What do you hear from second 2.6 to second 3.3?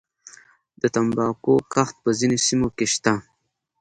کې شته